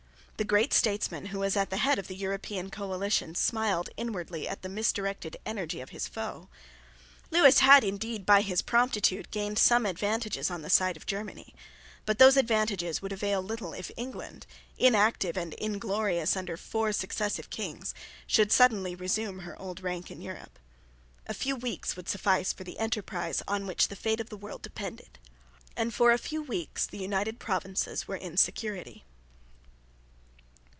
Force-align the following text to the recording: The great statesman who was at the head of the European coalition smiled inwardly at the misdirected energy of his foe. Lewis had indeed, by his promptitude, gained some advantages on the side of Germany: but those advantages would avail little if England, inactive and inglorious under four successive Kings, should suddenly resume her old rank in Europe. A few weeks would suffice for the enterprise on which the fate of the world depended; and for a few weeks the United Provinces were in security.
The 0.37 0.43
great 0.45 0.73
statesman 0.73 1.27
who 1.27 1.37
was 1.37 1.55
at 1.55 1.69
the 1.69 1.77
head 1.77 1.99
of 1.99 2.07
the 2.07 2.15
European 2.15 2.71
coalition 2.71 3.35
smiled 3.35 3.91
inwardly 3.95 4.47
at 4.47 4.63
the 4.63 4.69
misdirected 4.69 5.37
energy 5.45 5.81
of 5.81 5.91
his 5.91 6.07
foe. 6.07 6.49
Lewis 7.29 7.59
had 7.59 7.83
indeed, 7.83 8.25
by 8.25 8.41
his 8.41 8.63
promptitude, 8.63 9.29
gained 9.29 9.59
some 9.59 9.85
advantages 9.85 10.49
on 10.49 10.63
the 10.63 10.69
side 10.71 10.97
of 10.97 11.05
Germany: 11.05 11.53
but 12.07 12.17
those 12.17 12.37
advantages 12.37 13.03
would 13.03 13.11
avail 13.11 13.39
little 13.39 13.73
if 13.73 13.91
England, 13.95 14.47
inactive 14.79 15.37
and 15.37 15.53
inglorious 15.59 16.35
under 16.35 16.57
four 16.57 16.91
successive 16.91 17.51
Kings, 17.51 17.93
should 18.25 18.51
suddenly 18.51 18.95
resume 18.95 19.41
her 19.41 19.55
old 19.61 19.81
rank 19.83 20.09
in 20.09 20.21
Europe. 20.21 20.57
A 21.27 21.35
few 21.35 21.55
weeks 21.55 21.95
would 21.95 22.09
suffice 22.09 22.51
for 22.51 22.63
the 22.63 22.79
enterprise 22.79 23.43
on 23.47 23.67
which 23.67 23.89
the 23.89 23.95
fate 23.95 24.19
of 24.19 24.29
the 24.29 24.37
world 24.37 24.63
depended; 24.63 25.19
and 25.77 25.93
for 25.93 26.09
a 26.11 26.17
few 26.17 26.41
weeks 26.41 26.87
the 26.87 26.97
United 26.97 27.37
Provinces 27.39 28.07
were 28.07 28.15
in 28.17 28.37
security. 28.37 29.03